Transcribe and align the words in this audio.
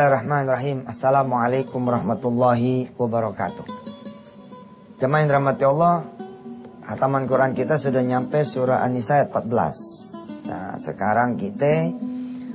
Bismillahirrahmanirrahim. 0.00 0.88
Assalamualaikum 0.88 1.84
warahmatullahi 1.84 2.88
wabarakatuh. 2.96 3.68
Jemaah 4.96 5.20
yang 5.20 5.28
dirahmati 5.28 5.60
Allah, 5.68 6.08
hataman 6.88 7.28
Quran 7.28 7.52
kita 7.52 7.76
sudah 7.76 8.00
nyampe 8.00 8.40
surah 8.48 8.80
An-Nisa 8.80 9.20
ayat 9.20 9.28
14. 9.28 10.48
Nah, 10.48 10.80
sekarang 10.80 11.36
kita 11.36 11.92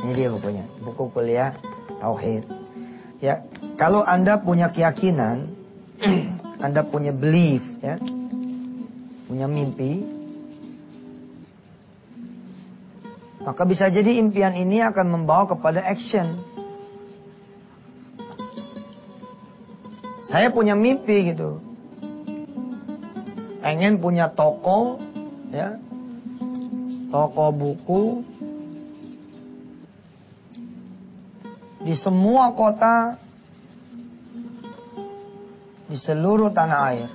Ini 0.01 0.11
dia 0.17 0.27
bukunya, 0.33 0.65
buku 0.81 1.13
kuliah 1.13 1.53
tauhid. 2.01 2.49
Ya, 3.21 3.45
kalau 3.77 4.01
Anda 4.01 4.41
punya 4.41 4.73
keyakinan, 4.73 5.53
Anda 6.65 6.81
punya 6.81 7.13
belief 7.13 7.61
ya. 7.77 8.01
Punya 9.29 9.45
mimpi, 9.45 10.01
maka 13.43 13.67
bisa 13.67 13.91
jadi 13.91 14.17
impian 14.23 14.55
ini 14.55 14.79
akan 14.81 15.07
membawa 15.09 15.51
kepada 15.51 15.83
action. 15.83 16.52
Saya 20.33 20.49
punya 20.49 20.73
mimpi 20.73 21.29
gitu. 21.29 21.61
Pengen 23.61 24.01
punya 24.01 24.33
toko, 24.33 24.97
ya, 25.53 25.77
toko 27.13 27.53
buku 27.53 28.25
di 31.85 31.93
semua 31.93 32.49
kota 32.57 33.21
di 35.85 36.01
seluruh 36.01 36.49
tanah 36.49 36.79
air. 36.89 37.09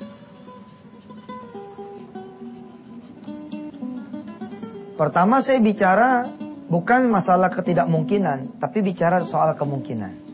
Pertama 4.94 5.42
saya 5.42 5.58
bicara 5.58 6.30
bukan 6.70 7.10
masalah 7.10 7.50
ketidakmungkinan, 7.50 8.62
tapi 8.62 8.78
bicara 8.78 9.26
soal 9.26 9.58
kemungkinan. 9.58 10.27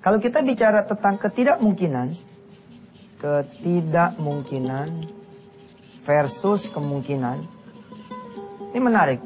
Kalau 0.00 0.16
kita 0.16 0.40
bicara 0.40 0.88
tentang 0.88 1.20
ketidakmungkinan, 1.20 2.16
ketidakmungkinan 3.20 4.88
versus 6.08 6.64
kemungkinan, 6.72 7.44
ini 8.72 8.80
menarik. 8.80 9.20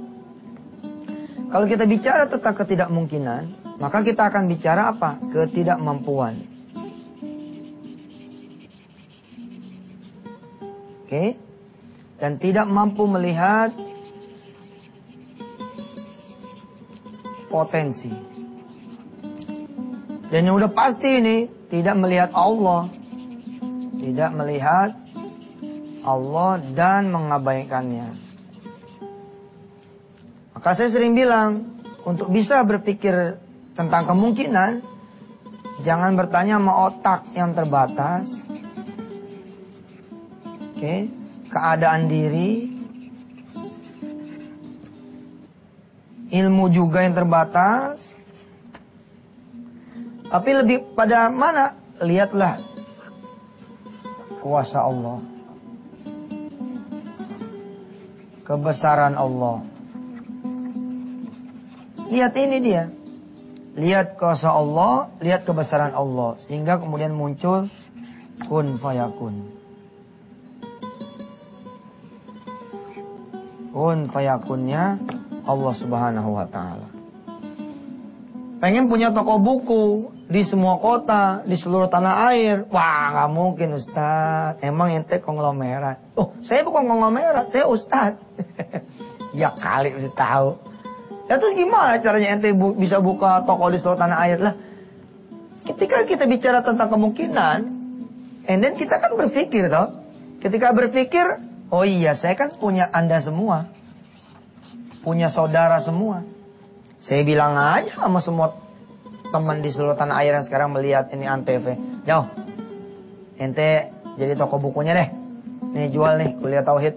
Kalau 1.55 1.71
kita 1.71 1.87
bicara 1.87 2.27
tentang 2.27 2.59
ketidakmungkinan, 2.59 3.43
maka 3.79 4.03
kita 4.03 4.27
akan 4.27 4.51
bicara 4.51 4.91
apa? 4.91 5.23
Ketidakmampuan. 5.31 6.43
Oke? 11.07 11.39
Dan 12.19 12.43
tidak 12.43 12.67
mampu 12.67 13.07
melihat 13.07 13.71
potensi. 17.47 18.34
Dan 20.35 20.51
yang 20.51 20.59
udah 20.59 20.75
pasti 20.75 21.23
ini 21.23 21.47
tidak 21.71 21.95
melihat 21.95 22.35
Allah. 22.35 22.91
Tidak 24.03 24.31
melihat 24.35 24.91
Allah 26.03 26.59
dan 26.75 27.15
mengabaikannya. 27.15 28.19
Maka 30.59 30.75
saya 30.75 30.91
sering 30.91 31.15
bilang, 31.15 31.79
untuk 32.03 32.35
bisa 32.35 32.67
berpikir 32.67 33.39
tentang 33.79 34.11
kemungkinan, 34.11 34.83
jangan 35.87 36.19
bertanya 36.19 36.59
sama 36.59 36.75
otak 36.91 37.31
yang 37.39 37.55
terbatas. 37.55 38.27
Oke, 40.75 40.83
okay. 40.83 41.01
keadaan 41.47 42.11
diri, 42.11 42.75
ilmu 46.35 46.75
juga 46.75 47.07
yang 47.07 47.15
terbatas, 47.15 48.14
tapi 50.35 50.51
lebih 50.51 50.99
pada 50.99 51.31
mana? 51.31 51.79
Lihatlah 52.03 52.59
kuasa 54.43 54.83
Allah. 54.83 55.23
Kebesaran 58.43 59.15
Allah. 59.15 59.63
Lihat 62.11 62.35
ini 62.35 62.59
dia. 62.61 62.91
Lihat 63.79 64.19
kuasa 64.19 64.51
Allah, 64.51 65.15
lihat 65.23 65.47
kebesaran 65.47 65.95
Allah. 65.95 66.37
Sehingga 66.45 66.83
kemudian 66.83 67.15
muncul 67.15 67.73
kun 68.51 68.77
fayakun. 68.83 69.55
Kun 73.71 74.11
fayakunnya 74.11 74.99
Allah 75.47 75.75
subhanahu 75.79 76.31
wa 76.37 76.47
ta'ala. 76.51 76.89
Pengen 78.63 78.87
punya 78.87 79.11
toko 79.11 79.41
buku 79.41 80.14
di 80.25 80.41
semua 80.41 80.81
kota, 80.81 81.45
di 81.45 81.53
seluruh 81.53 81.93
tanah 81.93 82.33
air. 82.33 82.65
Wah, 82.73 83.13
nggak 83.13 83.31
mungkin 83.31 83.69
Ustaz. 83.77 84.57
Emang 84.65 84.89
ente 84.97 85.21
konglomerat. 85.21 86.17
Oh, 86.17 86.33
saya 86.49 86.65
bukan 86.65 86.89
konglomerat, 86.89 87.53
saya 87.53 87.69
Ustaz. 87.69 88.17
ya 89.41 89.53
kali 89.53 89.93
udah 89.93 90.15
tahu. 90.17 90.49
Ya 91.29 91.41
terus 91.41 91.57
gimana 91.57 92.01
caranya 92.01 92.37
ente 92.37 92.53
bu 92.53 92.77
bisa 92.77 93.01
buka 93.01 93.45
toko 93.45 93.69
di 93.69 93.81
seluruh 93.81 94.01
tanah 94.01 94.19
air 94.25 94.39
lah? 94.41 94.55
Ketika 95.65 96.05
kita 96.05 96.29
bicara 96.29 96.61
tentang 96.61 96.93
kemungkinan, 96.93 97.59
and 98.49 98.59
then 98.61 98.77
kita 98.77 99.01
kan 99.01 99.17
berpikir 99.17 99.69
toh. 99.73 100.05
Ketika 100.41 100.77
berpikir, 100.77 101.41
oh 101.73 101.85
iya 101.85 102.17
saya 102.17 102.37
kan 102.37 102.53
punya 102.57 102.89
anda 102.93 103.21
semua. 103.25 103.69
Punya 105.05 105.29
saudara 105.29 105.81
semua. 105.85 106.25
Saya 107.05 107.21
bilang 107.25 107.57
aja 107.57 107.93
sama 108.01 108.25
semua 108.25 108.64
teman 109.35 109.59
di 109.59 109.75
seluruh 109.75 109.99
tanah 109.99 110.23
air 110.23 110.39
yang 110.39 110.47
sekarang 110.47 110.71
melihat 110.71 111.11
ini 111.11 111.27
antv. 111.27 111.75
Jauh. 112.07 112.31
Ente 113.35 113.91
jadi 114.15 114.39
toko 114.39 114.63
bukunya 114.63 114.95
deh. 114.95 115.09
Nih 115.75 115.91
jual 115.91 116.23
nih 116.23 116.39
kuliah 116.39 116.63
tauhid. 116.63 116.95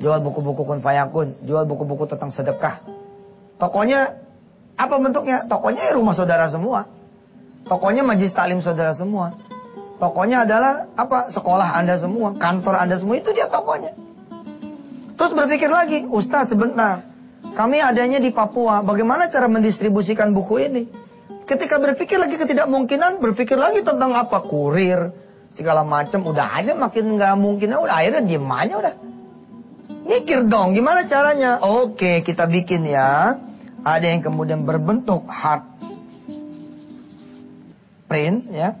Jual 0.00 0.24
buku-buku 0.24 0.64
kun 0.64 0.80
fayakun. 0.80 1.36
Jual 1.44 1.68
buku-buku 1.68 2.08
tentang 2.08 2.32
sedekah. 2.32 2.80
Tokonya 3.60 4.16
apa 4.80 4.96
bentuknya? 4.96 5.44
Tokonya 5.44 5.92
ya 5.92 6.00
rumah 6.00 6.16
saudara 6.16 6.48
semua. 6.48 6.88
Tokonya 7.68 8.00
majlis 8.00 8.32
taklim 8.32 8.64
saudara 8.64 8.96
semua. 8.96 9.36
Tokonya 10.00 10.48
adalah 10.48 10.88
apa? 10.96 11.28
Sekolah 11.28 11.76
anda 11.76 12.00
semua 12.00 12.32
kantor 12.32 12.80
anda 12.80 12.96
semua. 12.96 13.20
Itu 13.20 13.36
dia 13.36 13.52
tokonya. 13.52 13.92
Terus 15.20 15.36
berpikir 15.36 15.68
lagi 15.68 16.08
Ustaz 16.08 16.48
sebentar. 16.48 17.04
Kami 17.52 17.76
adanya 17.76 18.16
di 18.16 18.32
Papua. 18.32 18.80
Bagaimana 18.80 19.28
cara 19.28 19.52
mendistribusikan 19.52 20.32
buku 20.32 20.64
ini 20.64 20.82
Ketika 21.50 21.82
berpikir 21.82 22.14
lagi 22.14 22.38
ketidakmungkinan, 22.38 23.18
berpikir 23.18 23.58
lagi 23.58 23.82
tentang 23.82 24.14
apa? 24.14 24.38
Kurir, 24.46 25.10
segala 25.50 25.82
macam. 25.82 26.22
Udah 26.22 26.62
aja 26.62 26.78
makin 26.78 27.18
nggak 27.18 27.34
mungkin. 27.34 27.74
Udah 27.74 27.90
akhirnya 27.90 28.22
diem 28.22 28.46
aja 28.46 28.74
udah. 28.78 28.94
Mikir 30.06 30.46
dong 30.46 30.78
gimana 30.78 31.10
caranya? 31.10 31.58
Oke 31.58 32.22
kita 32.22 32.46
bikin 32.46 32.86
ya. 32.86 33.34
Ada 33.82 34.14
yang 34.14 34.22
kemudian 34.22 34.62
berbentuk 34.62 35.26
hard 35.26 35.66
print 38.06 38.46
ya. 38.54 38.78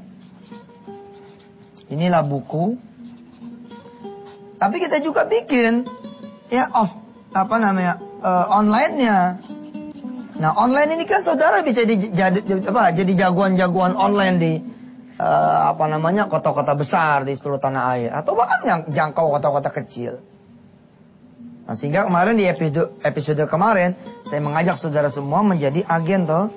Inilah 1.90 2.22
buku. 2.22 2.78
Tapi 4.62 4.76
kita 4.78 5.02
juga 5.02 5.26
bikin 5.26 5.90
ya 6.54 6.70
off 6.70 6.94
apa 7.34 7.56
namanya 7.58 7.98
uh, 8.22 8.46
online-nya 8.62 9.42
nah 10.40 10.56
online 10.56 10.96
ini 10.96 11.04
kan 11.04 11.20
saudara 11.20 11.60
bisa 11.60 11.84
di, 11.84 12.16
jadi 12.16 12.40
apa 12.64 12.96
jadi 12.96 13.28
jagoan-jagoan 13.28 13.92
online 13.92 14.36
di 14.40 14.56
uh, 15.20 15.76
apa 15.76 15.84
namanya 15.84 16.32
kota-kota 16.32 16.72
besar 16.72 17.28
di 17.28 17.36
seluruh 17.36 17.60
tanah 17.60 17.84
air 17.94 18.10
atau 18.16 18.32
bahkan 18.32 18.64
yang 18.64 18.88
jangkau 18.88 19.36
kota-kota 19.36 19.68
kecil. 19.68 20.24
Nah, 21.68 21.76
sehingga 21.78 22.02
kemarin 22.08 22.34
di 22.34 22.48
episode 22.48 22.98
episode 23.04 23.44
kemarin 23.46 23.94
saya 24.26 24.42
mengajak 24.42 24.74
saudara 24.80 25.12
semua 25.12 25.44
menjadi 25.44 25.84
agen 25.86 26.26
toh. 26.26 26.50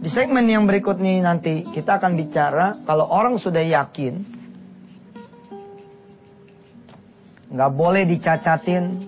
Di 0.00 0.08
segmen 0.08 0.48
yang 0.48 0.64
berikut 0.64 0.96
ini 0.96 1.20
nanti 1.20 1.68
kita 1.76 2.00
akan 2.00 2.16
bicara 2.16 2.80
kalau 2.88 3.04
orang 3.04 3.36
sudah 3.36 3.60
yakin 3.60 4.24
nggak 7.52 7.72
boleh 7.76 8.08
dicacatin, 8.08 9.04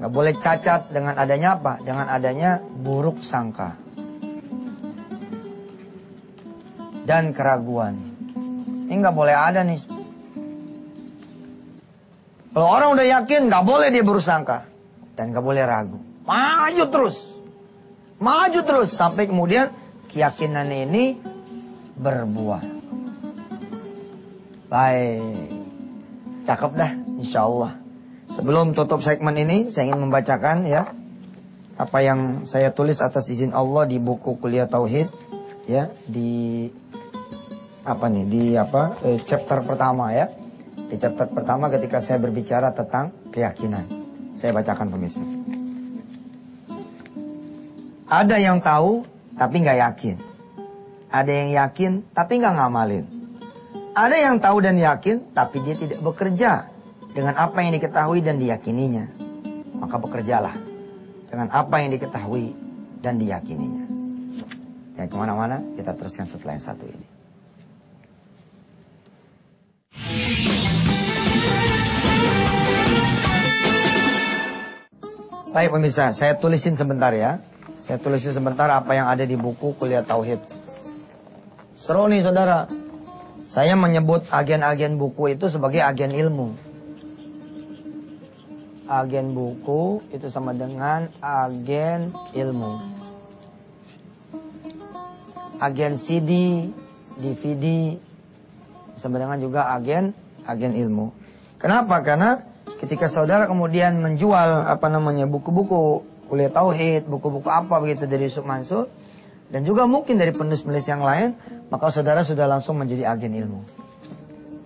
nggak 0.00 0.12
boleh 0.12 0.32
cacat 0.40 0.88
dengan 0.88 1.20
adanya 1.20 1.60
apa? 1.60 1.84
Dengan 1.84 2.08
adanya 2.08 2.64
buruk 2.64 3.20
sangka 3.28 3.76
dan 7.04 7.36
keraguan. 7.36 8.07
Ini 8.88 9.04
nggak 9.04 9.16
boleh 9.16 9.36
ada 9.36 9.60
nih. 9.60 9.84
Kalau 12.56 12.68
orang 12.72 12.96
udah 12.96 13.06
yakin 13.20 13.52
nggak 13.52 13.64
boleh 13.68 13.92
dia 13.92 14.00
buruk 14.00 14.24
sangka 14.24 14.64
dan 15.12 15.30
nggak 15.30 15.44
boleh 15.44 15.62
ragu. 15.68 16.00
Maju 16.24 16.84
terus. 16.88 17.16
Maju 18.16 18.60
terus 18.64 18.96
sampai 18.96 19.28
kemudian 19.28 19.70
keyakinan 20.08 20.72
ini 20.72 21.20
berbuah. 22.00 22.64
Baik. 24.72 25.52
Cakep 26.48 26.72
dah, 26.72 26.92
insya 27.20 27.44
Allah. 27.44 27.76
Sebelum 28.32 28.72
tutup 28.72 29.04
segmen 29.04 29.36
ini, 29.36 29.68
saya 29.68 29.92
ingin 29.92 30.08
membacakan 30.08 30.64
ya 30.64 30.96
apa 31.78 31.98
yang 32.02 32.48
saya 32.50 32.74
tulis 32.74 32.98
atas 32.98 33.30
izin 33.30 33.54
Allah 33.54 33.86
di 33.86 34.02
buku 34.02 34.34
kuliah 34.42 34.66
tauhid 34.66 35.06
ya 35.70 35.94
di 36.10 36.66
apa 37.88 38.04
nih 38.12 38.24
di 38.28 38.42
apa 38.54 39.00
eh, 39.04 39.18
chapter 39.24 39.64
pertama 39.64 40.12
ya 40.12 40.28
di 40.88 40.96
chapter 41.00 41.28
pertama 41.32 41.72
ketika 41.72 42.04
saya 42.04 42.20
berbicara 42.20 42.76
tentang 42.76 43.32
keyakinan 43.32 43.88
saya 44.36 44.52
bacakan 44.52 44.92
pemirsa 44.92 45.24
ada 48.08 48.40
yang 48.40 48.64
tahu 48.64 49.04
tapi 49.36 49.60
nggak 49.60 49.78
yakin. 49.84 50.16
Ada 51.12 51.28
yang 51.28 51.50
yakin 51.60 51.92
tapi 52.16 52.40
nggak 52.40 52.54
ngamalin. 52.56 53.04
Ada 53.92 54.16
yang 54.16 54.40
tahu 54.40 54.64
dan 54.64 54.80
yakin 54.80 55.36
tapi 55.36 55.60
dia 55.60 55.76
tidak 55.76 56.00
bekerja 56.00 56.72
dengan 57.12 57.36
apa 57.36 57.60
yang 57.60 57.76
diketahui 57.76 58.24
dan 58.24 58.40
diyakininya. 58.40 59.04
Maka 59.76 60.00
bekerjalah 60.00 60.56
dengan 61.28 61.52
apa 61.52 61.84
yang 61.84 61.92
diketahui 61.92 62.56
dan 63.04 63.20
diyakininya. 63.20 63.84
Jangan 64.96 65.08
ke 65.12 65.16
mana-mana, 65.20 65.56
kita 65.76 65.92
teruskan 65.92 66.32
setelah 66.32 66.56
yang 66.56 66.64
satu 66.64 66.84
ini. 66.88 67.17
Baik 75.58 75.74
pemirsa, 75.74 76.14
saya 76.14 76.38
tulisin 76.38 76.78
sebentar 76.78 77.10
ya. 77.10 77.42
Saya 77.82 77.98
tulisin 77.98 78.30
sebentar 78.30 78.70
apa 78.70 78.94
yang 78.94 79.10
ada 79.10 79.26
di 79.26 79.34
buku 79.34 79.74
kuliah 79.74 80.06
tauhid. 80.06 80.38
Seru 81.82 82.06
nih 82.06 82.22
saudara. 82.22 82.70
Saya 83.50 83.74
menyebut 83.74 84.28
agen-agen 84.30 85.00
buku 85.00 85.34
itu 85.34 85.50
sebagai 85.50 85.82
agen 85.82 86.14
ilmu. 86.14 86.54
Agen 88.86 89.34
buku 89.34 90.04
itu 90.14 90.30
sama 90.30 90.54
dengan 90.54 91.10
agen 91.18 92.14
ilmu. 92.38 92.78
Agen 95.58 95.98
CD, 96.06 96.30
DVD 97.18 97.98
sama 99.00 99.22
dengan 99.22 99.38
juga 99.38 99.70
agen 99.72 100.12
agen 100.44 100.74
ilmu. 100.74 101.14
Kenapa? 101.58 102.02
Karena 102.06 102.44
ketika 102.78 103.10
saudara 103.10 103.50
kemudian 103.50 103.98
menjual 103.98 104.68
apa 104.68 104.86
namanya 104.86 105.26
buku-buku 105.26 106.06
kuliah 106.28 106.52
tauhid, 106.52 107.08
buku-buku 107.08 107.48
apa 107.48 107.80
begitu 107.82 108.04
dari 108.04 108.28
Yusuf 108.28 108.44
Mansur 108.44 108.86
dan 109.48 109.64
juga 109.64 109.88
mungkin 109.88 110.20
dari 110.20 110.36
penulis-penulis 110.36 110.84
yang 110.84 111.00
lain, 111.00 111.34
maka 111.72 111.88
saudara 111.88 112.20
sudah 112.20 112.44
langsung 112.44 112.76
menjadi 112.76 113.08
agen 113.08 113.32
ilmu. 113.32 113.60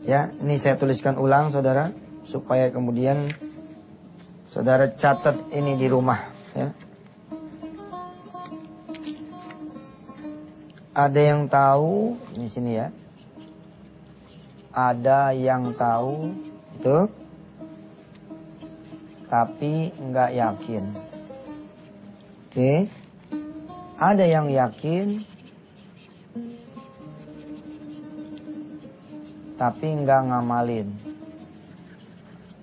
Ya, 0.03 0.35
ini 0.43 0.59
saya 0.59 0.75
tuliskan 0.75 1.15
ulang 1.15 1.55
saudara 1.55 1.95
supaya 2.27 2.67
kemudian 2.75 3.31
saudara 4.51 4.91
catat 4.99 5.39
ini 5.55 5.79
di 5.79 5.87
rumah 5.87 6.35
ya. 6.59 6.75
Ada 10.93 11.21
yang 11.23 11.49
tahu 11.49 12.19
di 12.37 12.51
sini 12.53 12.77
ya. 12.77 12.93
Ada 14.73 15.37
yang 15.37 15.77
tahu 15.77 16.33
itu 16.81 16.99
tapi 19.29 19.93
nggak 19.93 20.31
yakin. 20.33 20.85
Oke. 22.49 22.73
Ada 24.01 24.25
yang 24.25 24.49
yakin 24.49 25.25
tapi 29.61 29.87
nggak 30.03 30.21
ngamalin. 30.33 30.89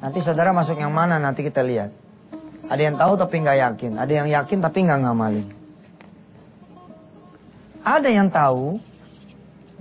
Nanti 0.01 0.19
saudara 0.25 0.51
masuk 0.51 0.75
yang 0.81 0.91
mana 0.91 1.15
nanti 1.15 1.45
kita 1.45 1.61
lihat. 1.61 1.93
Ada 2.69 2.81
yang 2.85 2.95
tahu 3.01 3.17
tapi 3.17 3.35
nggak 3.41 3.59
yakin. 3.69 3.91
Ada 3.97 4.13
yang 4.13 4.27
yakin 4.29 4.59
tapi 4.61 4.77
nggak 4.85 4.99
ngamalin. 5.05 5.47
Ada 7.81 8.09
yang 8.13 8.29
tahu 8.29 8.77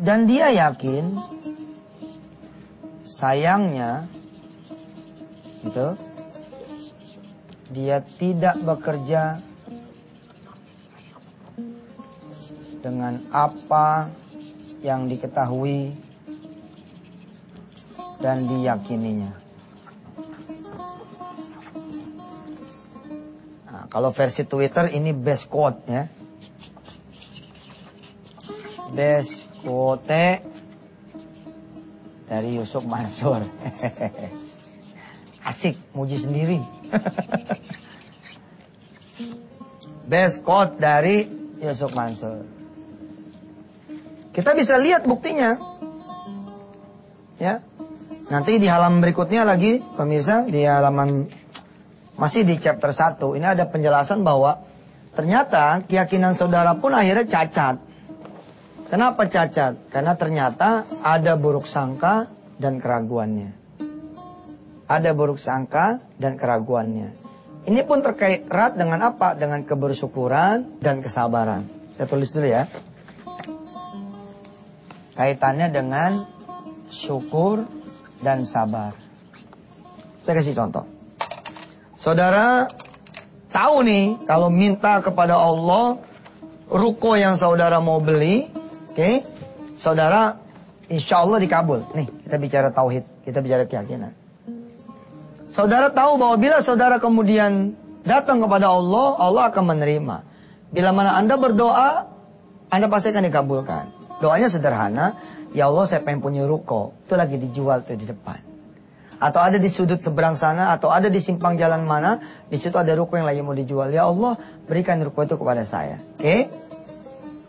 dan 0.00 0.24
dia 0.24 0.48
yakin. 0.52 1.37
Sayangnya, 3.18 4.06
gitu. 5.66 5.98
Dia 7.74 8.00
tidak 8.16 8.62
bekerja 8.62 9.42
dengan 12.78 13.26
apa 13.34 14.08
yang 14.80 15.10
diketahui 15.10 15.98
dan 18.22 18.46
diyakininya. 18.46 19.34
Nah, 23.66 23.84
kalau 23.90 24.14
versi 24.14 24.46
Twitter 24.46 24.94
ini 24.94 25.10
best 25.10 25.50
quote 25.50 25.82
ya. 25.90 26.06
Best 28.94 29.34
quote 29.60 30.47
dari 32.28 32.60
Yusuf 32.60 32.84
Mansur. 32.84 33.42
Asik, 35.48 35.80
muji 35.96 36.20
sendiri. 36.20 36.60
best 40.08 40.40
quote 40.44 40.80
dari 40.80 41.28
Yusuf 41.60 41.92
Mansur. 41.92 42.44
Kita 44.32 44.56
bisa 44.56 44.76
lihat 44.80 45.04
buktinya. 45.04 45.56
Ya. 47.36 47.60
Nanti 48.28 48.60
di 48.60 48.68
halaman 48.68 49.00
berikutnya 49.00 49.44
lagi, 49.44 49.80
pemirsa, 49.96 50.44
di 50.44 50.60
halaman 50.68 51.32
masih 52.18 52.44
di 52.44 52.60
chapter 52.60 52.92
1, 52.92 53.38
ini 53.40 53.46
ada 53.46 53.64
penjelasan 53.70 54.20
bahwa 54.20 54.68
ternyata 55.16 55.80
keyakinan 55.86 56.36
saudara 56.36 56.76
pun 56.76 56.92
akhirnya 56.92 57.24
cacat. 57.24 57.87
Kenapa 58.88 59.28
cacat? 59.28 59.92
Karena 59.92 60.16
ternyata 60.16 60.88
ada 61.04 61.36
buruk 61.36 61.68
sangka 61.68 62.32
dan 62.56 62.80
keraguannya. 62.80 63.52
Ada 64.88 65.12
buruk 65.12 65.36
sangka 65.36 66.00
dan 66.16 66.40
keraguannya. 66.40 67.12
Ini 67.68 67.84
pun 67.84 68.00
terkait 68.00 68.48
erat 68.48 68.80
dengan 68.80 69.12
apa? 69.12 69.36
Dengan 69.36 69.60
kebersyukuran 69.60 70.80
dan 70.80 71.04
kesabaran. 71.04 71.68
Saya 71.92 72.08
tulis 72.08 72.32
dulu 72.32 72.48
ya. 72.48 72.64
Kaitannya 75.12 75.68
dengan 75.68 76.24
syukur 76.88 77.68
dan 78.24 78.48
sabar. 78.48 78.96
Saya 80.24 80.40
kasih 80.40 80.56
contoh. 80.56 80.88
Saudara 82.00 82.72
tahu 83.52 83.84
nih 83.84 84.24
kalau 84.24 84.48
minta 84.48 85.04
kepada 85.04 85.36
Allah 85.36 86.00
ruko 86.72 87.20
yang 87.20 87.36
saudara 87.36 87.84
mau 87.84 88.00
beli? 88.00 88.57
Okay, 88.98 89.22
saudara 89.78 90.42
insya 90.90 91.22
Allah 91.22 91.38
dikabul. 91.38 91.86
Nih 91.94 92.10
kita 92.26 92.34
bicara 92.34 92.74
tauhid, 92.74 93.06
kita 93.22 93.38
bicara 93.38 93.62
keyakinan. 93.62 94.10
Saudara 95.54 95.94
tahu 95.94 96.18
bahwa 96.18 96.34
bila 96.34 96.58
saudara 96.66 96.98
kemudian 96.98 97.78
datang 98.02 98.42
kepada 98.42 98.66
Allah, 98.66 99.14
Allah 99.22 99.54
akan 99.54 99.64
menerima. 99.70 100.16
Bila 100.74 100.90
mana 100.90 101.14
Anda 101.14 101.38
berdoa, 101.38 102.10
Anda 102.74 102.90
pasti 102.90 103.14
akan 103.14 103.22
dikabulkan. 103.30 103.84
Doanya 104.18 104.50
sederhana, 104.50 105.14
ya 105.54 105.70
Allah 105.70 105.86
saya 105.86 106.02
pengen 106.02 106.18
punya 106.18 106.42
ruko, 106.42 106.98
itu 107.06 107.14
lagi 107.14 107.38
dijual 107.38 107.86
tuh 107.86 107.94
di 107.94 108.02
depan. 108.02 108.42
Atau 109.22 109.38
ada 109.38 109.62
di 109.62 109.70
sudut 109.70 110.02
seberang 110.02 110.34
sana, 110.34 110.74
atau 110.74 110.90
ada 110.90 111.06
di 111.06 111.22
simpang 111.22 111.54
jalan 111.54 111.86
mana, 111.86 112.42
di 112.50 112.58
situ 112.58 112.74
ada 112.74 112.98
ruko 112.98 113.14
yang 113.14 113.30
lagi 113.30 113.46
mau 113.46 113.54
dijual. 113.54 113.94
Ya 113.94 114.10
Allah, 114.10 114.34
berikan 114.66 114.98
ruko 115.06 115.22
itu 115.22 115.38
kepada 115.38 115.62
saya. 115.62 116.02
Oke? 116.18 116.26
Okay? 116.26 116.66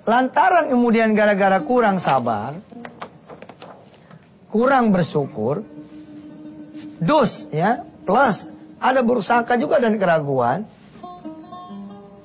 Lantaran 0.10 0.74
kemudian 0.74 1.14
gara-gara 1.14 1.62
kurang 1.62 2.02
sabar, 2.02 2.58
kurang 4.50 4.90
bersyukur, 4.90 5.62
dus 6.98 7.30
ya, 7.54 7.86
plus 8.10 8.42
ada 8.82 9.06
berusaha 9.06 9.46
juga 9.62 9.78
dan 9.78 10.02
keraguan, 10.02 10.66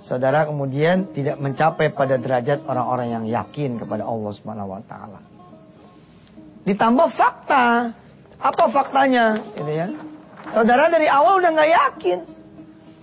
saudara 0.01 0.49
kemudian 0.49 1.13
tidak 1.13 1.37
mencapai 1.37 1.93
pada 1.93 2.17
derajat 2.17 2.65
orang-orang 2.65 3.21
yang 3.21 3.25
yakin 3.29 3.77
kepada 3.77 4.09
Allah 4.09 4.33
Subhanahu 4.33 4.73
wa 4.73 4.81
taala. 4.89 5.21
Ditambah 6.65 7.09
fakta 7.13 7.93
apa 8.41 8.65
faktanya? 8.73 9.45
Gitu 9.61 9.73
ya. 9.77 9.93
Saudara 10.57 10.89
dari 10.89 11.05
awal 11.05 11.37
udah 11.37 11.53
nggak 11.53 11.73
yakin. 11.77 12.19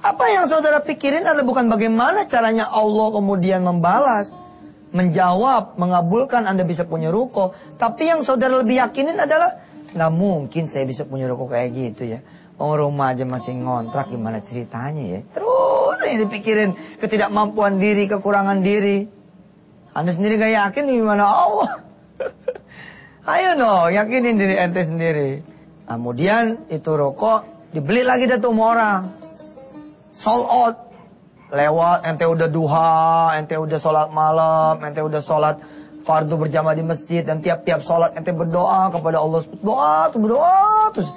Apa 0.02 0.26
yang 0.34 0.50
saudara 0.50 0.82
pikirin 0.82 1.22
adalah 1.22 1.46
bukan 1.46 1.70
bagaimana 1.70 2.26
caranya 2.26 2.66
Allah 2.74 3.14
kemudian 3.14 3.62
membalas, 3.62 4.41
menjawab, 4.92 5.80
mengabulkan 5.80 6.44
Anda 6.44 6.68
bisa 6.68 6.84
punya 6.84 7.10
ruko. 7.10 7.56
Tapi 7.80 8.12
yang 8.12 8.22
saudara 8.28 8.60
lebih 8.60 8.80
yakinin 8.80 9.16
adalah 9.18 9.64
nggak 9.92 10.12
mungkin 10.12 10.72
saya 10.72 10.88
bisa 10.88 11.08
punya 11.08 11.32
ruko 11.32 11.48
kayak 11.48 11.72
gitu 11.72 12.08
ya. 12.08 12.20
Oh 12.62 12.78
rumah 12.78 13.16
aja 13.16 13.26
masih 13.26 13.58
ngontrak 13.58 14.14
gimana 14.14 14.44
ceritanya 14.46 15.18
ya. 15.18 15.20
Terus 15.34 15.98
ini 16.06 16.16
dipikirin 16.28 16.70
ketidakmampuan 17.02 17.82
diri, 17.82 18.06
kekurangan 18.06 18.62
diri. 18.62 19.10
Anda 19.92 20.16
sendiri 20.16 20.40
gak 20.40 20.54
yakin 20.56 20.84
gimana 20.88 21.26
Allah. 21.26 21.72
Ayo 23.34 23.58
no, 23.60 23.90
yakinin 23.92 24.40
diri 24.40 24.56
ente 24.56 24.88
sendiri. 24.88 25.42
Kemudian 25.90 26.72
itu 26.72 26.88
rokok 26.94 27.74
dibeli 27.76 28.06
lagi 28.06 28.30
dah 28.30 28.40
tuh 28.40 28.54
orang. 28.56 29.12
Sold 30.22 30.48
out. 30.48 30.91
Lewat, 31.52 32.08
ente 32.08 32.24
udah 32.24 32.48
duha, 32.48 33.36
ente 33.36 33.60
udah 33.60 33.80
sholat 33.84 34.08
malam, 34.16 34.80
ente 34.88 35.04
udah 35.04 35.20
sholat 35.20 35.60
fardu 36.08 36.40
berjamaah 36.40 36.76
di 36.76 36.84
masjid. 36.88 37.22
Dan 37.28 37.44
tiap-tiap 37.44 37.84
sholat 37.84 38.16
ente 38.16 38.32
berdoa 38.32 38.88
kepada 38.88 39.20
Allah. 39.20 39.44
Doa 39.60 40.08
tuh 40.10 40.20
berdoa 40.24 40.96
terus. 40.96 41.12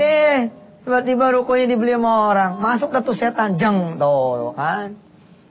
Eh, 0.00 0.48
tiba-tiba 0.80 1.36
rokoknya 1.36 1.76
dibeli 1.76 1.92
sama 1.92 2.32
orang. 2.32 2.52
Masuk 2.56 2.88
dah 2.88 3.04
tuh 3.04 3.16
setan, 3.16 3.60
jeng 3.60 4.00
tuh 4.00 4.56
kan. 4.56 4.96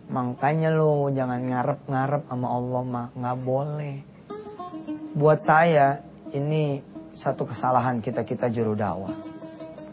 Makanya 0.09 0.69
lo 0.73 1.09
jangan 1.09 1.41
ngarep-ngarep 1.45 2.29
sama 2.29 2.47
Allah 2.49 2.81
mah. 2.81 3.07
Nggak 3.13 3.37
boleh 3.41 3.95
buat 5.15 5.47
saya 5.47 6.03
ini 6.35 6.83
satu 7.15 7.47
kesalahan 7.47 8.03
kita 8.03 8.27
kita 8.27 8.51
juru 8.51 8.75
dakwah. 8.75 9.15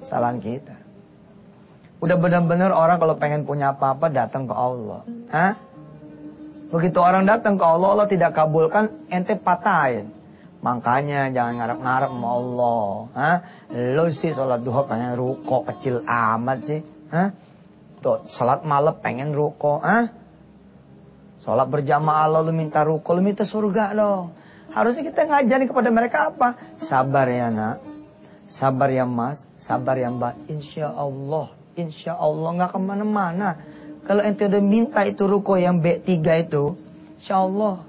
Kesalahan 0.03 0.43
kita. 0.43 0.82
Udah 2.03 2.19
benar-benar 2.19 2.75
orang 2.75 2.99
kalau 2.99 3.15
pengen 3.15 3.47
punya 3.47 3.79
apa-apa 3.79 4.11
datang 4.11 4.51
ke 4.51 4.55
Allah. 4.55 5.07
Hah? 5.31 5.55
Begitu 6.75 6.99
orang 6.99 7.31
datang 7.31 7.55
ke 7.55 7.63
Allah, 7.63 7.95
Allah 7.95 8.09
tidak 8.11 8.35
kabulkan, 8.35 9.07
ente 9.07 9.39
patahin. 9.39 10.11
Makanya 10.67 11.31
jangan 11.31 11.63
ngarep-ngarep 11.63 12.11
sama 12.11 12.29
Allah. 12.35 12.87
Hah? 13.15 13.37
Lu 13.71 14.11
sih 14.11 14.35
sholat 14.35 14.67
duha 14.67 14.83
pengen 14.91 15.15
ruko 15.15 15.63
kecil 15.63 16.03
amat 16.03 16.59
sih. 16.67 16.83
Hah? 17.15 17.31
Tuh, 18.03 18.27
sholat 18.35 18.67
malam 18.67 18.99
pengen 18.99 19.31
ruko. 19.31 19.79
Hah? 19.79 20.11
Sholat 21.47 21.71
berjamaah 21.71 22.27
Allah 22.27 22.43
lu 22.43 22.51
minta 22.51 22.83
ruko, 22.83 23.15
lu 23.15 23.23
minta 23.23 23.47
surga 23.47 23.95
dong. 23.95 24.35
Harusnya 24.75 25.07
kita 25.07 25.23
ngajarin 25.31 25.71
kepada 25.71 25.91
mereka 25.95 26.35
apa? 26.35 26.59
Sabar 26.83 27.31
ya 27.31 27.47
nak. 27.47 27.79
Sabar 28.59 28.91
ya 28.91 29.07
mas. 29.07 29.47
Sabar 29.63 29.95
ya 29.95 30.11
mbak. 30.11 30.51
Insya 30.51 30.91
Allah. 30.91 31.62
Insya 31.73 32.21
Allah 32.21 32.49
nggak 32.53 32.71
ke 32.77 32.79
mana-mana. 32.79 33.49
Kalau 34.03 34.21
ente 34.21 34.45
udah 34.45 34.63
minta 34.63 35.01
itu 35.07 35.25
ruko 35.25 35.57
yang 35.57 35.81
B3 35.81 36.11
itu. 36.49 36.77
Insya 37.23 37.41
Allah. 37.41 37.87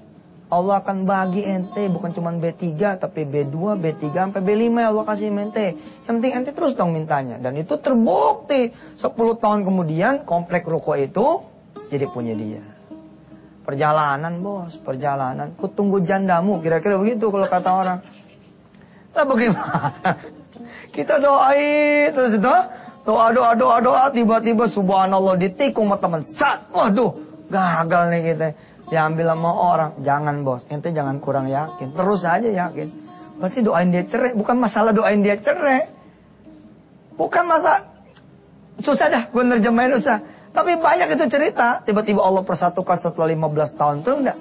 Allah 0.54 0.86
akan 0.86 1.10
bagi 1.10 1.42
ente 1.42 1.90
bukan 1.90 2.14
cuma 2.14 2.30
B3 2.30 3.02
tapi 3.02 3.26
B2, 3.26 3.82
B3 3.82 4.04
sampai 4.14 4.42
B5 4.46 4.70
ya 4.78 4.88
Allah 4.94 5.06
kasih 5.10 5.34
ente. 5.34 5.68
Yang 6.06 6.14
penting 6.22 6.34
ente 6.38 6.52
terus 6.54 6.78
dong 6.78 6.94
mintanya 6.94 7.42
dan 7.42 7.58
itu 7.58 7.74
terbukti 7.82 8.70
10 9.02 9.02
tahun 9.42 9.66
kemudian 9.66 10.30
komplek 10.30 10.70
ruko 10.70 10.94
itu 10.94 11.42
jadi 11.90 12.06
punya 12.06 12.38
dia. 12.38 12.62
Perjalanan 13.66 14.44
bos, 14.44 14.76
perjalanan. 14.84 15.56
Kutunggu 15.58 16.04
jandamu, 16.06 16.62
kira-kira 16.62 17.00
begitu 17.00 17.32
kalau 17.34 17.48
kata 17.50 17.70
orang. 17.74 18.00
Lah 19.16 19.26
bagaimana? 19.26 19.90
Kita 20.94 21.18
doain 21.18 22.14
terus 22.14 22.38
itu 22.38 22.56
doa 23.04 23.36
doa 23.36 23.52
doa 23.56 23.78
doa 23.84 24.04
tiba-tiba 24.12 24.68
subhanallah 24.72 25.36
ditikung 25.40 25.92
sama 25.92 25.98
teman. 26.00 26.22
Sat, 26.40 26.72
waduh, 26.72 27.16
gagal 27.52 28.04
nih 28.12 28.22
kita. 28.34 28.48
Diambil 28.88 29.32
sama 29.32 29.52
orang. 29.52 29.92
Jangan 30.04 30.36
bos, 30.44 30.64
ente 30.68 30.92
jangan 30.92 31.20
kurang 31.24 31.48
yakin. 31.48 31.96
Terus 31.96 32.22
aja 32.24 32.50
yakin. 32.50 32.88
Berarti 33.40 33.60
doain 33.66 33.90
dia 33.90 34.06
cerai, 34.06 34.38
bukan 34.38 34.56
masalah 34.62 34.92
doain 34.94 35.20
dia 35.20 35.40
cerai. 35.42 35.90
Bukan 37.18 37.44
masa 37.46 37.94
susah 38.82 39.08
dah, 39.10 39.24
gue 39.30 39.44
nerjemahin 39.44 39.98
susah. 40.02 40.18
Tapi 40.54 40.78
banyak 40.78 41.18
itu 41.18 41.26
cerita, 41.34 41.82
tiba-tiba 41.82 42.22
Allah 42.22 42.46
persatukan 42.46 43.02
setelah 43.02 43.34
15 43.34 43.74
tahun 43.74 43.96
tuh 44.06 44.16
enggak. 44.22 44.38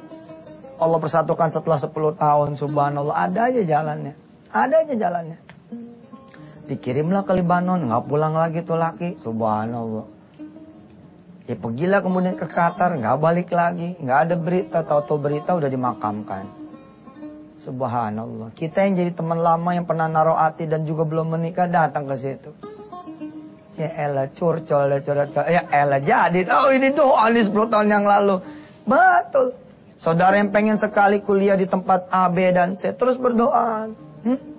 Allah 0.76 0.99
persatukan 1.00 1.49
setelah 1.57 1.78
10 1.81 2.21
tahun, 2.21 2.49
subhanallah, 2.61 3.16
ada 3.16 3.49
aja 3.49 3.62
jalannya. 3.64 4.12
Ada 4.52 4.75
aja 4.85 4.95
jalannya. 4.99 5.38
Dikirimlah 6.73 7.29
ke 7.29 7.37
Libanon, 7.37 7.85
nggak 7.85 8.09
pulang 8.09 8.33
lagi 8.33 8.64
tuh 8.64 8.81
laki, 8.81 9.21
subhanallah. 9.21 10.09
Ya 11.45 11.52
pergilah 11.52 12.00
kemudian 12.00 12.33
ke 12.33 12.49
Qatar, 12.49 12.97
nggak 12.97 13.21
balik 13.21 13.52
lagi, 13.52 13.93
nggak 14.00 14.19
ada 14.25 14.35
berita, 14.41 14.79
tahu-tahu 14.81 15.21
berita 15.21 15.52
udah 15.52 15.69
dimakamkan. 15.69 16.49
Subhanallah. 17.61 18.57
Kita 18.57 18.88
yang 18.88 18.97
jadi 18.97 19.12
teman 19.12 19.45
lama 19.45 19.76
yang 19.76 19.85
pernah 19.85 20.09
naruh 20.09 20.35
hati 20.35 20.64
dan 20.64 20.88
juga 20.88 21.05
belum 21.05 21.37
menikah 21.37 21.69
datang 21.69 22.09
ke 22.09 22.17
situ. 22.17 22.50
Ya 23.76 23.93
elah 24.09 24.33
curcol, 24.33 24.97
curcol. 25.05 25.45
Ya 25.52 25.69
elah 25.69 26.00
jadi. 26.00 26.41
Oh 26.49 26.73
ini 26.73 26.88
doa 26.97 27.29
nih 27.29 27.52
10 27.52 27.69
tahun 27.69 27.88
yang 27.93 28.09
lalu. 28.09 28.41
Betul. 28.88 29.61
Saudara 30.00 30.41
yang 30.41 30.50
pengen 30.50 30.81
sekali 30.81 31.23
kuliah 31.23 31.55
di 31.55 31.69
tempat 31.69 32.11
A, 32.11 32.26
B, 32.33 32.50
dan 32.50 32.75
C. 32.75 32.91
Terus 32.97 33.14
berdoa. 33.21 33.93
Hmm? 34.26 34.51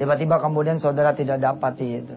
Tiba-tiba 0.00 0.40
kemudian 0.40 0.80
saudara 0.80 1.12
tidak 1.12 1.44
dapati 1.44 2.00
itu. 2.00 2.16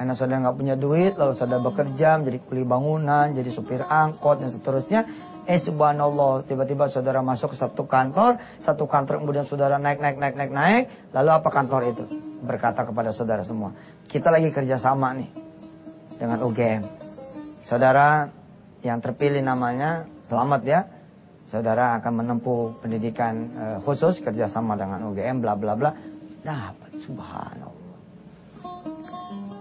Karena 0.00 0.16
saudara 0.16 0.48
nggak 0.48 0.56
punya 0.56 0.72
duit, 0.72 1.20
lalu 1.20 1.36
saudara 1.36 1.60
bekerja 1.60 2.16
menjadi 2.16 2.40
kuli 2.48 2.64
bangunan, 2.64 3.28
jadi 3.36 3.50
supir 3.52 3.84
angkot 3.84 4.40
dan 4.40 4.48
seterusnya. 4.48 5.04
Eh 5.44 5.60
subhanallah, 5.60 6.48
tiba-tiba 6.48 6.88
saudara 6.88 7.20
masuk 7.20 7.52
ke 7.52 7.56
satu 7.60 7.84
kantor, 7.84 8.40
satu 8.64 8.88
kantor 8.88 9.20
kemudian 9.20 9.44
saudara 9.44 9.76
naik, 9.76 10.00
naik, 10.00 10.16
naik, 10.16 10.34
naik, 10.38 10.52
naik. 10.54 10.84
Lalu 11.12 11.28
apa 11.28 11.48
kantor 11.52 11.92
itu? 11.92 12.04
Berkata 12.40 12.88
kepada 12.88 13.12
saudara 13.12 13.44
semua, 13.44 13.76
kita 14.08 14.32
lagi 14.32 14.48
kerjasama 14.48 15.12
nih 15.12 15.28
dengan 16.16 16.40
UGM. 16.40 16.82
Saudara 17.68 18.32
yang 18.80 19.04
terpilih 19.04 19.44
namanya, 19.44 20.08
selamat 20.32 20.60
ya. 20.64 20.80
Saudara 21.52 22.00
akan 22.00 22.12
menempuh 22.24 22.80
pendidikan 22.80 23.34
uh, 23.56 23.78
khusus 23.84 24.20
kerjasama 24.24 24.76
dengan 24.76 25.04
UGM, 25.12 25.44
bla 25.44 25.52
bla 25.52 25.76
bla. 25.76 25.90
Dapat, 26.42 26.90
subhanallah. 27.04 27.88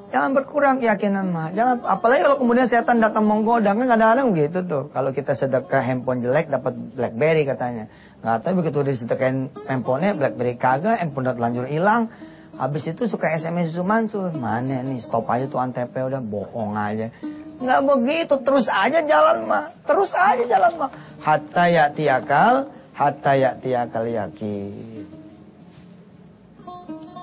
Jangan 0.07 0.31
berkurang 0.31 0.79
keyakinan 0.79 1.35
mah. 1.35 1.51
Jangan 1.51 1.83
apalagi 1.83 2.23
kalau 2.23 2.39
kemudian 2.39 2.71
setan 2.71 3.03
datang 3.03 3.27
menggoda 3.27 3.75
kan 3.75 3.91
kadang-kadang 3.91 4.31
gitu 4.39 4.59
tuh. 4.63 4.83
Kalau 4.95 5.11
kita 5.11 5.35
sedekah 5.35 5.83
handphone 5.83 6.23
jelek 6.23 6.47
dapat 6.47 6.73
BlackBerry 6.95 7.43
katanya. 7.43 7.91
Nggak 8.23 8.37
tahu 8.47 8.63
begitu 8.63 8.87
disedekahin 8.87 9.51
handphonenya 9.67 10.15
BlackBerry 10.15 10.55
kagak, 10.55 11.03
handphone 11.03 11.27
udah 11.27 11.35
telanjur 11.35 11.67
hilang. 11.67 12.07
Habis 12.55 12.89
itu 12.89 13.05
suka 13.11 13.35
SMS 13.35 13.75
Yusuf 13.75 13.85
Mansur. 13.85 14.31
Mana 14.33 14.81
nih, 14.81 15.03
stop 15.03 15.27
aja 15.29 15.45
tuh 15.45 15.59
antep 15.59 15.91
udah 15.91 16.23
bohong 16.23 16.73
aja. 16.73 17.11
Nggak 17.59 17.81
begitu, 17.85 18.33
terus 18.47 18.65
aja 18.71 19.03
jalan 19.03 19.45
mah. 19.45 19.75
Terus 19.83 20.09
aja 20.15 20.43
jalan 20.47 20.71
mah. 20.81 20.91
Hatta 21.19 21.63
ya 21.67 21.91
tiakal, 21.91 22.71
hatta 22.95 23.31
ya 23.35 23.59
tiakal 23.59 24.07
yakin. 24.07 25.16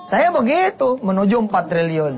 Saya 0.09 0.29
begitu, 0.29 1.01
menuju 1.01 1.49
4 1.49 1.71
triliun. 1.71 2.15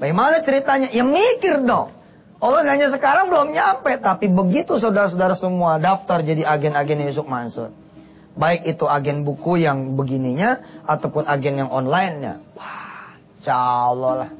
Bagaimana 0.00 0.40
ceritanya? 0.40 0.88
Ya 0.94 1.04
mikir 1.04 1.60
dong. 1.66 1.92
Allah 2.38 2.62
hanya 2.70 2.86
sekarang 2.94 3.34
belum 3.34 3.50
nyampe, 3.50 3.98
tapi 3.98 4.30
begitu 4.30 4.78
saudara-saudara 4.78 5.34
semua 5.34 5.74
daftar 5.82 6.22
jadi 6.22 6.46
agen-agen 6.46 7.02
Yusuf 7.10 7.26
Mansur. 7.26 7.74
Baik 8.38 8.78
itu 8.78 8.86
agen 8.86 9.26
buku 9.26 9.58
yang 9.58 9.98
begininya 9.98 10.62
ataupun 10.86 11.26
agen 11.26 11.58
yang 11.66 11.70
online-nya. 11.74 12.38
Wah, 12.54 13.18
Allah 13.50 14.12
lah. 14.14 14.30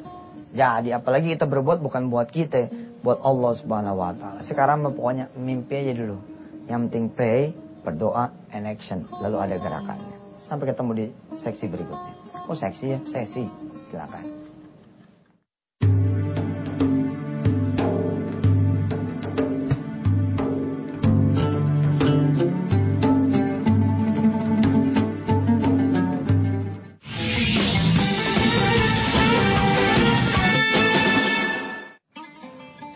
Jadi 0.55 0.95
apalagi 0.95 1.35
kita 1.35 1.51
berbuat 1.51 1.83
bukan 1.83 2.07
buat 2.07 2.31
kita, 2.31 2.71
buat 3.03 3.19
Allah 3.19 3.53
Subhanahu 3.59 3.99
wa 3.99 4.15
taala. 4.15 4.41
Sekarang 4.47 4.87
pokoknya 4.87 5.35
mimpi 5.35 5.83
aja 5.83 5.93
dulu. 5.99 6.23
Yang 6.71 6.81
penting 6.87 7.07
pay, 7.11 7.51
berdoa, 7.83 8.31
and 8.55 8.71
action. 8.71 9.11
Lalu 9.19 9.37
ada 9.43 9.57
gerakannya. 9.59 10.18
Sampai 10.49 10.73
ketemu 10.73 10.93
di 10.97 11.07
seksi 11.45 11.69
berikutnya. 11.69 12.13
Oh 12.49 12.57
seksi 12.57 12.97
ya, 12.97 12.99
sesi. 13.05 13.45
Silakan. 13.93 14.25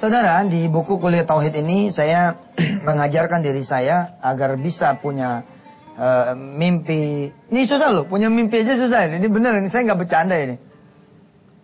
Saudara, 0.01 0.43
di 0.49 0.67
buku 0.67 0.99
kuliah 0.99 1.23
tauhid 1.23 1.55
ini 1.63 1.93
saya 1.95 2.35
mengajarkan 2.89 3.39
diri 3.39 3.63
saya 3.63 4.19
agar 4.19 4.59
bisa 4.59 4.99
punya 4.99 5.52
uh, 5.99 6.33
mimpi. 6.37 7.29
Ini 7.53 7.61
susah 7.69 7.89
loh, 7.93 8.05
punya 8.09 8.33
mimpi 8.33 8.63
aja 8.65 8.77
susah. 8.77 9.09
Ini 9.09 9.29
bener, 9.29 9.59
ini 9.61 9.69
saya 9.69 9.89
nggak 9.89 10.01
bercanda 10.01 10.37
ini. 10.39 10.57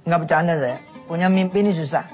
Nggak 0.08 0.20
bercanda 0.25 0.54
saya. 0.56 0.78
Punya 1.08 1.28
mimpi 1.32 1.64
ini 1.64 1.73
susah. 1.73 2.04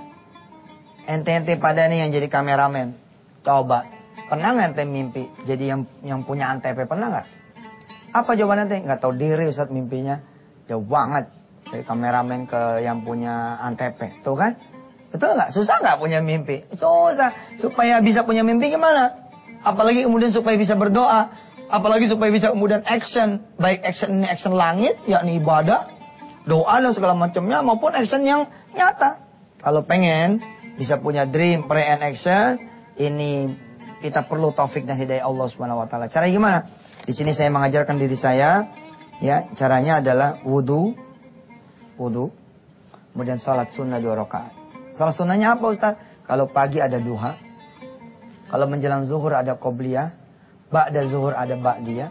Ente-ente 1.04 1.58
pada 1.60 1.86
nih 1.90 2.06
yang 2.06 2.10
jadi 2.14 2.26
kameramen. 2.30 2.96
Coba, 3.44 3.84
pernah 4.30 4.56
nggak 4.56 4.66
ente 4.72 4.84
mimpi 4.88 5.22
jadi 5.44 5.76
yang 5.76 5.80
yang 6.00 6.20
punya 6.24 6.48
antep 6.48 6.80
pernah 6.88 7.12
nggak? 7.12 7.26
Apa 8.14 8.30
jawaban 8.38 8.64
ente? 8.64 8.80
Nggak 8.80 9.02
tahu 9.02 9.12
diri 9.18 9.50
Ustaz 9.50 9.68
mimpinya. 9.68 10.22
Jauh 10.64 10.80
banget 10.80 11.28
dari 11.68 11.84
kameramen 11.84 12.48
ke 12.48 12.80
yang 12.80 13.04
punya 13.04 13.60
antep. 13.60 14.00
Tuh 14.24 14.32
kan? 14.32 14.56
Betul 15.12 15.36
nggak? 15.36 15.52
Susah 15.52 15.76
nggak 15.82 15.98
punya 16.00 16.18
mimpi? 16.24 16.64
Susah. 16.72 17.58
Supaya 17.60 18.00
bisa 18.00 18.24
punya 18.24 18.40
mimpi 18.40 18.72
gimana? 18.72 19.28
Apalagi 19.60 20.08
kemudian 20.08 20.32
supaya 20.32 20.56
bisa 20.56 20.72
berdoa. 20.72 21.43
Apalagi 21.74 22.06
supaya 22.06 22.30
bisa 22.30 22.54
kemudian 22.54 22.86
action. 22.86 23.42
Baik 23.58 23.82
action 23.82 24.22
ini 24.22 24.30
action 24.30 24.54
langit, 24.54 24.94
yakni 25.10 25.42
ibadah. 25.42 25.90
Doa 26.46 26.78
dan 26.78 26.94
segala 26.94 27.18
macamnya. 27.18 27.66
Maupun 27.66 27.90
action 27.98 28.22
yang 28.22 28.46
nyata. 28.70 29.26
Kalau 29.58 29.82
pengen 29.82 30.38
bisa 30.78 31.02
punya 31.02 31.26
dream, 31.26 31.66
pray 31.66 31.90
and 31.90 32.06
action. 32.06 32.62
Ini 32.94 33.50
kita 34.06 34.22
perlu 34.30 34.54
taufik 34.54 34.86
dan 34.86 34.94
hidayah 35.02 35.26
Allah 35.26 35.50
Subhanahu 35.50 35.82
wa 35.82 35.90
taala. 35.90 36.06
Cara 36.06 36.30
gimana? 36.30 36.70
Di 37.02 37.10
sini 37.10 37.34
saya 37.34 37.50
mengajarkan 37.50 37.98
diri 37.98 38.14
saya 38.14 38.70
ya, 39.18 39.50
caranya 39.58 39.98
adalah 39.98 40.40
wudu 40.46 40.94
wudu 41.98 42.30
kemudian 43.14 43.42
sholat 43.42 43.74
sunnah 43.74 43.98
dua 43.98 44.14
rakaat. 44.22 44.54
Salah 44.94 45.10
sunnahnya 45.10 45.58
apa 45.58 45.66
Ustaz? 45.74 45.94
Kalau 46.24 46.46
pagi 46.54 46.78
ada 46.78 47.02
duha. 47.02 47.34
Kalau 48.46 48.66
menjelang 48.70 49.10
zuhur 49.10 49.34
ada 49.34 49.58
qobliyah. 49.58 50.23
Ba'da 50.72 51.06
zuhur 51.08 51.36
ada 51.36 51.56
ba'diyah. 51.56 52.10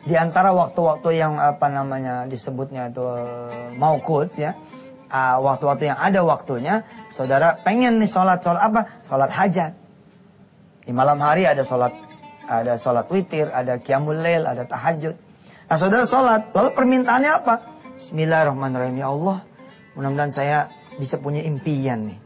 Di 0.00 0.16
antara 0.16 0.56
waktu-waktu 0.56 1.12
yang 1.12 1.36
apa 1.36 1.68
namanya 1.68 2.24
disebutnya 2.24 2.88
itu 2.88 3.04
eh, 3.04 3.76
maukut 3.76 4.32
ya. 4.36 4.56
Ah, 5.10 5.42
waktu-waktu 5.42 5.90
yang 5.90 5.98
ada 5.98 6.22
waktunya, 6.22 6.86
saudara 7.10 7.58
pengen 7.66 7.98
nih 7.98 8.06
sholat, 8.06 8.46
sholat 8.46 8.62
apa? 8.62 8.80
Sholat 9.10 9.30
hajat. 9.34 9.72
Di 10.86 10.94
malam 10.94 11.18
hari 11.18 11.50
ada 11.50 11.66
sholat, 11.66 11.90
ada 12.46 12.78
sholat 12.78 13.10
witir, 13.10 13.50
ada 13.50 13.82
qiyamul 13.82 14.22
lail, 14.22 14.46
ada 14.46 14.70
tahajud. 14.70 15.18
Nah 15.66 15.76
saudara 15.82 16.06
sholat, 16.06 16.54
lalu 16.54 16.70
permintaannya 16.78 17.30
apa? 17.42 17.54
Bismillahirrahmanirrahim. 17.98 19.02
Ya 19.02 19.10
Allah, 19.10 19.42
mudah-mudahan 19.98 20.32
saya 20.32 20.58
bisa 20.96 21.18
punya 21.18 21.42
impian 21.42 22.06
nih. 22.06 22.18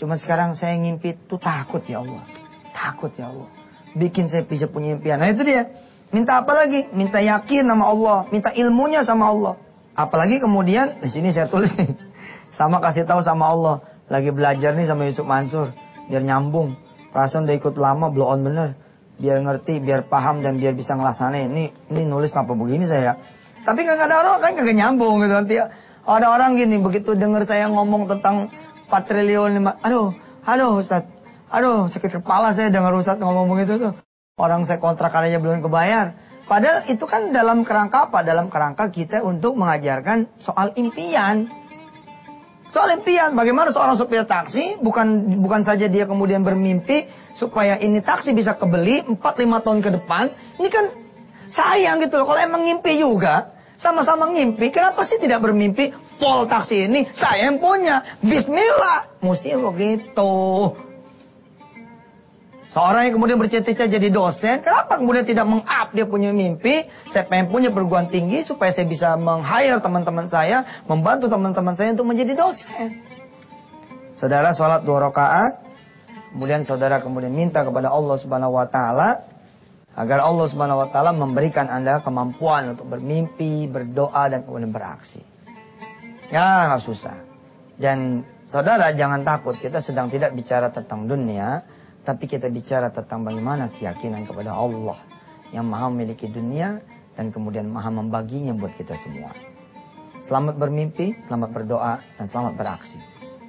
Cuma 0.00 0.16
sekarang 0.16 0.56
saya 0.56 0.80
ngimpi 0.80 1.28
tuh 1.28 1.36
takut 1.36 1.84
ya 1.84 2.00
Allah. 2.00 2.24
Takut 2.72 3.12
ya 3.20 3.28
Allah. 3.28 3.59
Bikin 3.96 4.30
saya 4.30 4.46
bisa 4.46 4.70
punya 4.70 4.94
impian. 4.94 5.18
Nah 5.18 5.30
itu 5.30 5.42
dia. 5.42 5.70
Minta 6.10 6.42
apa 6.42 6.52
lagi? 6.54 6.90
Minta 6.90 7.22
yakin 7.22 7.70
sama 7.70 7.86
Allah. 7.86 8.18
Minta 8.34 8.50
ilmunya 8.50 9.06
sama 9.06 9.30
Allah. 9.30 9.54
Apalagi 9.94 10.42
kemudian, 10.42 10.98
di 11.02 11.08
sini 11.10 11.30
saya 11.30 11.46
tulis 11.46 11.70
nih. 11.74 11.90
Sama 12.58 12.82
kasih 12.82 13.06
tahu 13.06 13.22
sama 13.22 13.46
Allah. 13.46 13.76
Lagi 14.10 14.34
belajar 14.34 14.74
nih 14.74 14.84
sama 14.84 15.06
Yusuf 15.06 15.22
Mansur. 15.22 15.70
Biar 16.10 16.20
nyambung. 16.20 16.74
Perasaan 17.14 17.46
udah 17.46 17.56
ikut 17.56 17.74
lama, 17.78 18.10
blow 18.10 18.26
on 18.26 18.42
bener. 18.42 18.74
Biar 19.22 19.38
ngerti, 19.38 19.78
biar 19.78 20.10
paham, 20.10 20.42
dan 20.42 20.58
biar 20.58 20.74
bisa 20.74 20.98
ngelaksanain. 20.98 21.46
Ini, 21.46 21.94
ini 21.94 22.02
nulis 22.10 22.34
apa 22.34 22.50
begini 22.52 22.90
saya. 22.90 23.16
Tapi 23.62 23.86
gak 23.86 24.02
ada 24.02 24.24
orang 24.24 24.42
kan 24.42 24.50
gak 24.56 24.76
nyambung 24.76 25.22
gitu 25.22 25.34
nanti. 25.34 25.54
Ada 26.04 26.26
orang 26.26 26.58
gini 26.58 26.82
begitu 26.82 27.14
dengar 27.14 27.46
saya 27.46 27.70
ngomong 27.70 28.10
tentang 28.10 28.50
4 28.90 29.08
triliun 29.08 29.62
5. 29.62 29.86
Aduh, 29.86 30.10
aduh 30.42 30.82
Ustaz. 30.82 31.06
Aduh, 31.50 31.90
sakit 31.90 32.22
kepala 32.22 32.54
saya 32.54 32.70
dengar 32.70 32.94
Ustaz 32.94 33.18
ngomong 33.18 33.50
begitu 33.50 33.82
tuh. 33.82 33.94
Orang 34.38 34.62
saya 34.70 34.78
kontrak 34.78 35.10
aja 35.10 35.42
belum 35.42 35.66
kebayar. 35.66 36.14
Padahal 36.46 36.86
itu 36.86 37.02
kan 37.10 37.34
dalam 37.34 37.66
kerangka 37.66 38.06
apa? 38.06 38.22
Dalam 38.22 38.46
kerangka 38.46 38.86
kita 38.90 39.26
untuk 39.26 39.58
mengajarkan 39.58 40.30
soal 40.38 40.70
impian. 40.78 41.50
Soal 42.70 43.02
impian, 43.02 43.34
bagaimana 43.34 43.74
seorang 43.74 43.98
supir 43.98 44.22
taksi 44.30 44.78
bukan 44.78 45.42
bukan 45.42 45.66
saja 45.66 45.90
dia 45.90 46.06
kemudian 46.06 46.46
bermimpi 46.46 47.10
supaya 47.34 47.82
ini 47.82 47.98
taksi 47.98 48.30
bisa 48.30 48.54
kebeli 48.54 49.02
4 49.02 49.18
5 49.18 49.64
tahun 49.66 49.78
ke 49.82 49.90
depan. 49.98 50.30
Ini 50.54 50.68
kan 50.70 50.84
sayang 51.50 51.98
gitu 51.98 52.22
loh. 52.22 52.30
Kalau 52.30 52.38
emang 52.46 52.62
ngimpi 52.62 53.02
juga, 53.02 53.58
sama-sama 53.82 54.30
ngimpi, 54.30 54.70
kenapa 54.70 55.02
sih 55.02 55.18
tidak 55.18 55.42
bermimpi? 55.42 55.90
Pol 56.22 56.46
taksi 56.46 56.86
ini 56.86 57.10
saya 57.18 57.50
yang 57.50 57.58
punya. 57.58 58.22
Bismillah. 58.22 59.18
Mesti 59.18 59.58
begitu. 59.58 60.30
Seorang 62.70 63.10
yang 63.10 63.14
kemudian 63.18 63.38
bercita-cita 63.42 63.90
jadi 63.90 64.14
dosen, 64.14 64.62
kenapa 64.62 65.02
kemudian 65.02 65.26
tidak 65.26 65.42
meng-up 65.42 65.90
dia 65.90 66.06
punya 66.06 66.30
mimpi? 66.30 66.86
Saya 67.10 67.26
pengen 67.26 67.50
punya 67.50 67.74
perguruan 67.74 68.06
tinggi 68.06 68.46
supaya 68.46 68.70
saya 68.70 68.86
bisa 68.86 69.18
meng-hire 69.18 69.82
teman-teman 69.82 70.30
saya, 70.30 70.82
membantu 70.86 71.26
teman-teman 71.26 71.74
saya 71.74 71.90
untuk 71.98 72.06
menjadi 72.06 72.38
dosen. 72.38 73.02
Saudara 74.14 74.54
sholat 74.54 74.86
dua 74.86 75.10
rakaat, 75.10 75.66
kemudian 76.30 76.62
saudara 76.62 77.02
kemudian 77.02 77.34
minta 77.34 77.66
kepada 77.66 77.90
Allah 77.90 78.16
Subhanahu 78.22 78.54
Wa 78.54 78.70
Taala 78.70 79.30
Agar 79.98 80.22
Allah 80.22 80.46
Subhanahu 80.46 80.86
wa 80.86 80.88
taala 80.88 81.10
memberikan 81.10 81.66
Anda 81.66 81.98
kemampuan 82.00 82.78
untuk 82.78 82.94
bermimpi, 82.94 83.66
berdoa 83.66 84.30
dan 84.30 84.46
kemudian 84.46 84.70
beraksi. 84.70 85.18
Ya, 86.30 86.70
nggak 86.70 86.82
susah. 86.86 87.26
Dan 87.74 88.22
saudara 88.46 88.94
jangan 88.94 89.26
takut, 89.26 89.58
kita 89.58 89.82
sedang 89.82 90.06
tidak 90.06 90.30
bicara 90.38 90.70
tentang 90.70 91.10
dunia, 91.10 91.66
tapi 92.04 92.24
kita 92.26 92.48
bicara 92.48 92.88
tentang 92.90 93.24
bagaimana 93.24 93.72
keyakinan 93.76 94.24
kepada 94.24 94.56
Allah 94.56 94.98
yang 95.50 95.66
maha 95.68 95.90
memiliki 95.92 96.30
dunia 96.30 96.80
dan 97.18 97.34
kemudian 97.34 97.68
maha 97.68 97.90
membaginya 97.92 98.54
buat 98.56 98.72
kita 98.78 98.96
semua. 99.02 99.34
Selamat 100.30 100.56
bermimpi, 100.56 101.16
selamat 101.26 101.50
berdoa, 101.50 101.98
dan 102.16 102.26
selamat 102.30 102.54
beraksi. 102.54 102.98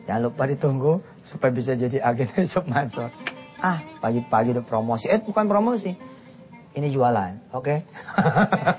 Jangan 0.10 0.22
lupa 0.34 0.50
ditunggu 0.50 0.94
supaya 1.30 1.54
bisa 1.54 1.78
jadi 1.78 2.02
agen 2.02 2.30
besok 2.36 2.66
masuk. 2.66 3.10
Ah, 3.62 4.02
pagi-pagi 4.02 4.58
udah 4.58 4.66
promosi. 4.66 5.06
Eh, 5.06 5.22
bukan 5.22 5.46
promosi 5.46 5.94
ini 6.72 6.88
jualan, 6.92 7.52
oke? 7.52 7.64
Okay? 7.68 7.78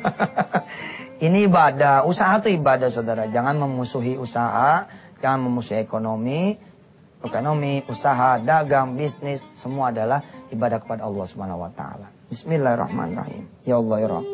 ini 1.27 1.45
ibadah, 1.45 2.09
usaha 2.09 2.41
itu 2.41 2.57
ibadah 2.57 2.89
saudara. 2.89 3.29
Jangan 3.29 3.61
memusuhi 3.61 4.17
usaha, 4.17 4.89
jangan 5.21 5.41
memusuhi 5.45 5.85
ekonomi. 5.85 6.57
Ekonomi, 7.23 7.87
usaha, 7.87 8.43
dagang, 8.43 8.99
bisnis, 8.99 9.39
semua 9.63 9.95
adalah 9.95 10.19
ibadah 10.51 10.83
kepada 10.83 11.07
Allah 11.07 11.23
Subhanahu 11.31 11.63
wa 11.63 11.71
taala. 11.71 12.11
Bismillahirrahmanirrahim. 12.27 13.47
Ya 13.63 13.79
Allah 13.79 13.97
ya 14.03 14.09
Rabb. 14.11 14.29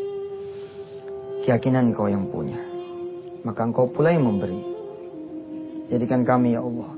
Keyakinan 1.44 1.92
kau 1.92 2.09
yang 2.09 2.33
punya. 2.33 2.57
Maka 3.44 3.68
engkau 3.68 3.92
pula 3.92 4.09
yang 4.09 4.24
memberi. 4.24 4.61
Jadikan 5.92 6.24
kami 6.24 6.57
ya 6.57 6.64
Allah. 6.64 6.96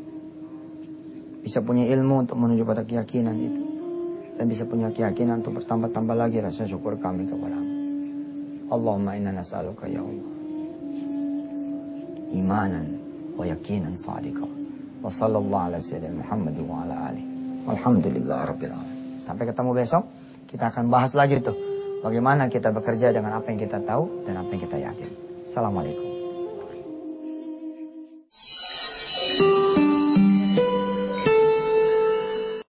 Bisa 1.42 1.58
punya 1.58 1.90
ilmu 1.90 2.22
untuk 2.22 2.38
menuju 2.38 2.62
pada 2.62 2.86
keyakinan 2.86 3.34
itu 3.34 3.62
dan 4.40 4.48
bisa 4.48 4.64
punya 4.64 4.88
keyakinan 4.88 5.44
untuk 5.44 5.60
bertambah-tambah 5.60 6.16
lagi 6.16 6.40
rasa 6.40 6.64
syukur 6.64 6.96
kami 6.96 7.28
kepada 7.28 7.60
Allah. 7.60 7.78
Allahumma 8.70 9.12
inna 9.18 9.36
nas'aluka 9.36 9.84
ya 9.90 10.00
Allah. 10.00 10.32
imanan 12.30 12.86
wa 13.34 13.42
yakinan 13.42 13.98
sadiqa. 13.98 14.59
Wa 15.00 15.08
sallallahu 15.08 15.64
ala 15.72 15.78
sayyidina 15.80 16.20
Muhammad 16.20 16.56
wa 16.60 16.84
ala 16.84 16.94
alihi. 17.12 17.26
Alhamdulillah 17.68 18.38
rabbil 18.52 18.72
alamin. 18.72 19.20
Sampai 19.24 19.44
ketemu 19.48 19.70
besok, 19.76 20.04
kita 20.48 20.68
akan 20.72 20.92
bahas 20.92 21.12
lagi 21.16 21.40
tuh 21.40 21.56
bagaimana 22.04 22.48
kita 22.52 22.72
bekerja 22.72 23.12
dengan 23.12 23.40
apa 23.40 23.48
yang 23.52 23.60
kita 23.60 23.80
tahu 23.84 24.24
dan 24.28 24.40
apa 24.40 24.50
yang 24.52 24.62
kita 24.64 24.76
yakin. 24.80 25.08
Assalamualaikum. 25.52 26.09